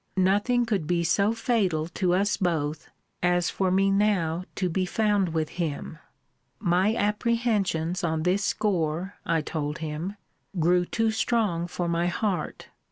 [0.17, 2.89] Nothing could be so fatal to us both,
[3.21, 5.99] as for me now to be found with him.
[6.57, 10.15] My apprehensions on this score, I told him,
[10.57, 12.69] grew too strong for my heart.